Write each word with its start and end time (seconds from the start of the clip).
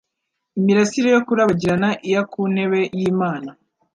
Imirasire 0.59 1.09
yo 1.15 1.21
kurabagirana 1.27 1.89
iya 2.07 2.21
ku 2.31 2.41
ntebe 2.53 2.79
y'Imana, 2.97 3.49